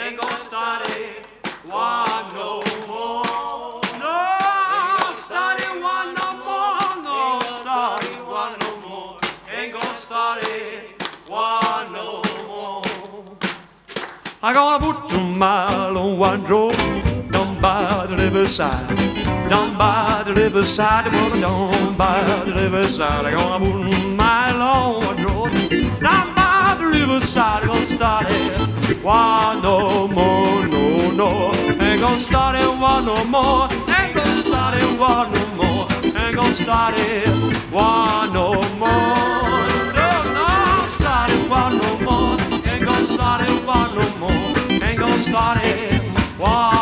Ain't 0.08 0.22
gonna 0.22 0.38
start 0.38 0.90
it 0.92 1.26
one 1.66 2.34
no 2.34 2.64
more. 2.88 3.82
No, 4.00 5.14
start 5.14 5.60
it 5.60 5.82
one 5.84 6.14
no 6.16 6.28
more. 6.48 7.04
No, 7.04 7.42
start 7.60 8.06
it 8.06 8.26
one 8.26 8.56
no 8.62 8.88
more. 8.88 9.18
Ain't 9.54 9.74
gonna 9.74 9.96
start 9.98 10.40
it 10.44 11.02
one 11.28 11.92
no 11.92 12.22
more. 12.48 12.84
I 14.42 14.54
gonna 14.54 14.80
put 14.80 15.12
a 15.12 15.20
mile 15.20 15.98
on 15.98 16.18
one 16.18 16.46
road 16.46 16.78
down 17.32 17.60
by 17.60 18.06
the 18.08 18.16
riverside, 18.16 18.88
down 19.50 19.78
by 19.78 20.24
the 20.26 20.34
riverside, 20.34 21.12
down 21.42 21.98
by 21.98 22.24
the 22.46 22.54
riverside. 22.54 23.26
I 23.26 23.36
gonna 23.36 23.60
put 23.60 23.94
a 23.94 24.08
mile 24.16 24.62
on 24.62 25.06
one 25.06 25.24
road 25.26 26.00
down 26.00 26.36
riverside. 27.08 27.64
I 27.64 27.68
gonna 27.68 27.86
start 27.86 28.26
it 28.30 29.04
one 29.04 29.62
no 29.62 30.08
more, 30.08 30.68
no 30.68 31.12
no. 31.12 31.30
Ain't 31.80 32.02
gonna 32.02 32.20
start 32.20 32.56
it 32.56 32.68
one 32.68 33.06
no 33.06 33.24
more. 33.26 33.70
Ain't 33.98 34.14
gonna 34.16 34.36
start 34.36 34.76
it 34.76 35.00
one 35.00 35.32
no 35.32 35.46
more. 35.56 35.88
Ain't 36.04 36.36
gonna 36.36 36.56
start 36.56 36.96
it 36.98 37.28
one 37.72 38.34
no 38.34 38.48
more. 38.82 39.58
No 39.98 40.10
no, 40.38 40.88
start 40.88 41.30
it 41.30 41.50
one 41.50 41.78
no 41.78 41.92
more. 42.08 42.36
Ain't 42.70 42.86
gonna 42.86 43.06
start 43.06 43.42
it 43.48 43.66
one 43.66 43.96
no 43.96 44.06
more. 44.24 44.48
Ain't 44.86 45.00
gonna 45.00 45.20
start 45.20 45.58
it 45.64 46.02
one 46.38 46.77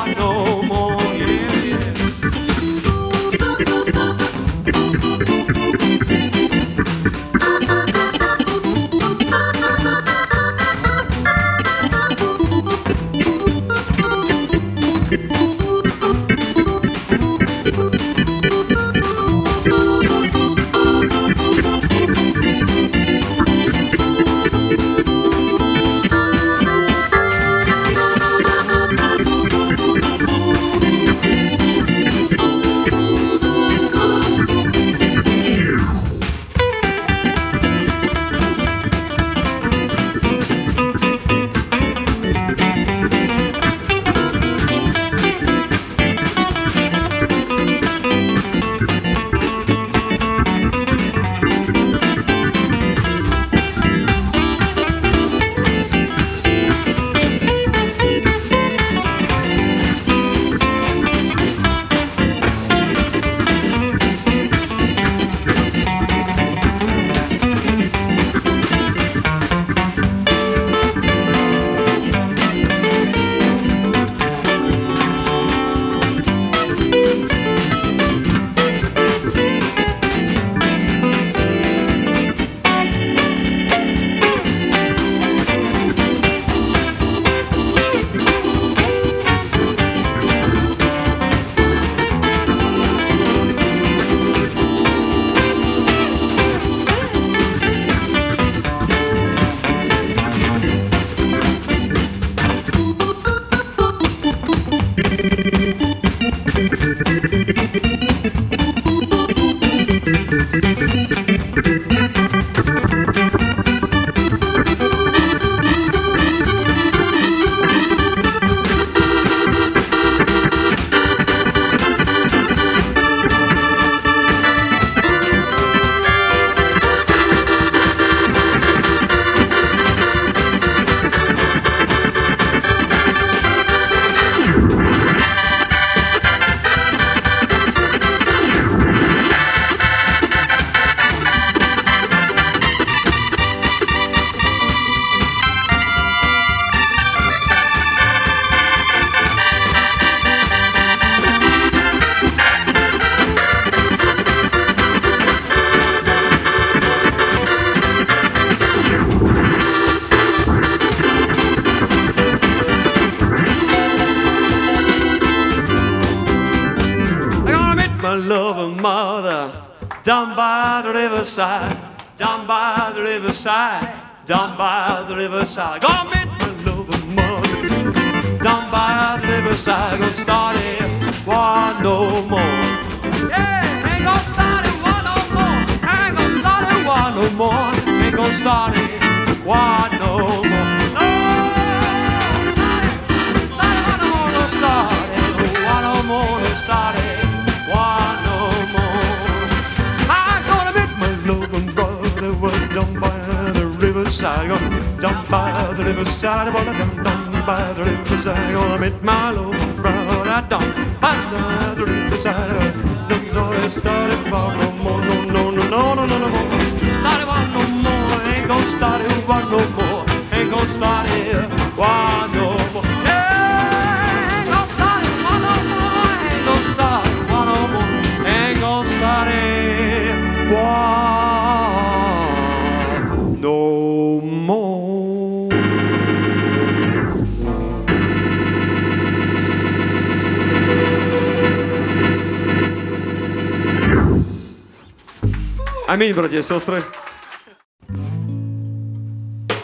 братья 246.34 246.38
и 246.38 246.42
сестры. 246.42 246.82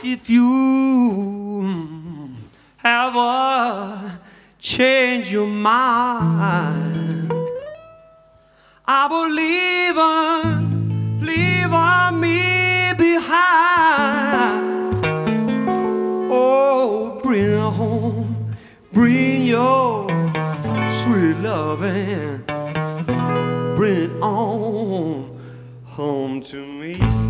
if 0.07 0.31
you 0.31 2.31
ever 2.83 4.19
change 4.59 5.33
your 5.33 5.47
mind, 5.47 7.33
I 8.87 9.07
will 9.11 9.31
leave 9.31 9.99
on, 9.99 11.21
leave 11.21 11.73
on 11.73 12.21
me 12.21 12.93
behind. 12.97 14.65
Oh, 16.31 17.21
bring 17.23 17.51
her 17.51 17.71
home, 17.71 18.57
bring 18.93 19.43
your 19.43 20.09
sweet 21.03 21.37
loving, 21.39 22.45
bring 23.77 24.05
it 24.05 24.23
on 24.23 25.30
home 26.02 26.42
to 26.42 26.66
me. 26.66 27.21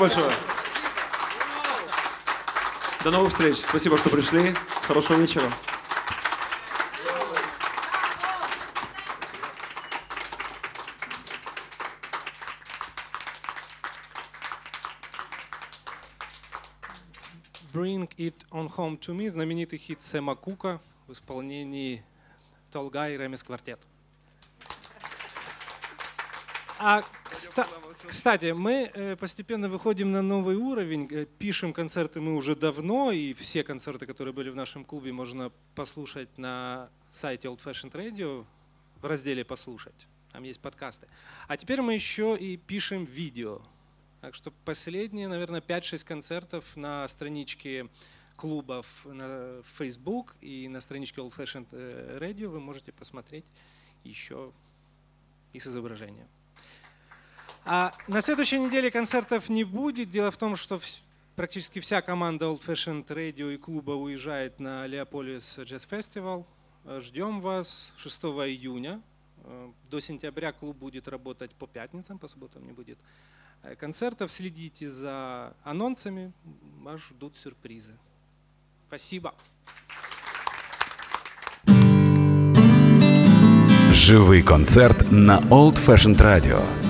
Большое. 0.00 0.32
До 3.04 3.10
новых 3.10 3.30
встреч. 3.30 3.58
Спасибо, 3.58 3.98
что 3.98 4.08
пришли. 4.08 4.54
Хорошего 4.86 5.18
вечера. 5.18 5.44
Bring 17.74 18.10
It 18.16 18.34
On 18.50 18.74
Home 18.74 18.98
To 18.98 19.14
Me, 19.14 19.30
знаменитый 19.30 19.78
хит 19.78 20.00
Сэма 20.00 20.34
Кука 20.34 20.80
в 21.06 21.12
исполнении 21.12 22.02
Толгай 22.72 23.16
Ремес 23.18 23.44
Квартет. 23.44 23.80
А, 26.82 27.02
кста- 27.24 27.68
кстати, 28.08 28.52
мы 28.52 28.90
э, 28.94 29.14
постепенно 29.14 29.68
выходим 29.68 30.12
на 30.12 30.22
новый 30.22 30.56
уровень, 30.56 31.06
э, 31.10 31.26
пишем 31.26 31.74
концерты 31.74 32.22
мы 32.22 32.34
уже 32.34 32.56
давно, 32.56 33.12
и 33.12 33.34
все 33.34 33.62
концерты, 33.62 34.06
которые 34.06 34.32
были 34.32 34.48
в 34.48 34.56
нашем 34.56 34.86
клубе, 34.86 35.12
можно 35.12 35.52
послушать 35.74 36.38
на 36.38 36.88
сайте 37.12 37.48
Old 37.48 37.62
Fashioned 37.62 37.92
Radio 37.92 38.46
в 38.96 39.04
разделе 39.04 39.44
«Послушать». 39.44 40.08
Там 40.32 40.42
есть 40.44 40.62
подкасты. 40.62 41.06
А 41.48 41.58
теперь 41.58 41.82
мы 41.82 41.92
еще 41.92 42.34
и 42.34 42.56
пишем 42.56 43.04
видео. 43.04 43.60
Так 44.22 44.34
что 44.34 44.50
последние, 44.64 45.28
наверное, 45.28 45.60
5-6 45.60 46.02
концертов 46.02 46.64
на 46.76 47.06
страничке 47.08 47.90
клубов 48.36 48.86
на 49.04 49.60
Facebook 49.76 50.34
и 50.40 50.66
на 50.66 50.80
страничке 50.80 51.20
Old 51.20 51.36
Fashioned 51.36 51.68
э, 51.72 52.18
Radio 52.22 52.48
вы 52.48 52.58
можете 52.58 52.90
посмотреть 52.90 53.44
еще 54.02 54.54
и 55.52 55.60
с 55.60 55.66
изображением. 55.66 56.28
А 57.64 57.92
на 58.08 58.20
следующей 58.20 58.58
неделе 58.58 58.90
концертов 58.90 59.48
не 59.48 59.64
будет. 59.64 60.10
Дело 60.10 60.30
в 60.30 60.36
том, 60.36 60.56
что 60.56 60.80
практически 61.36 61.80
вся 61.80 62.02
команда 62.02 62.46
Old 62.46 62.64
Fashioned 62.64 63.06
Radio 63.06 63.54
и 63.54 63.56
клуба 63.56 63.92
уезжает 63.92 64.58
на 64.60 64.86
Леополис 64.86 65.58
Jazz 65.58 65.88
Festival. 65.88 66.44
Э, 66.84 67.00
Ждем 67.00 67.40
вас 67.40 67.92
6 67.96 68.24
июня. 68.24 69.00
Э, 69.44 69.70
До 69.90 70.00
сентября 70.00 70.52
клуб 70.52 70.76
будет 70.76 71.08
работать 71.08 71.52
по 71.52 71.66
пятницам, 71.66 72.18
по 72.18 72.28
субботам 72.28 72.66
не 72.66 72.72
будет 72.72 72.98
э, 73.62 73.74
концертов. 73.76 74.32
Следите 74.32 74.88
за 74.88 75.54
анонсами, 75.62 76.32
вас 76.80 77.00
ждут 77.00 77.36
сюрпризы. 77.36 77.96
Спасибо. 78.88 79.34
Живий 83.92 84.42
концерт 84.42 85.10
на 85.10 85.40
Old 85.40 85.74
Fashioned 85.74 86.18
Radio. 86.18 86.89